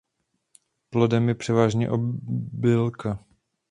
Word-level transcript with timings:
Plodem 0.89 1.29
je 1.29 1.35
převážně 1.35 1.89
obilka. 1.91 3.25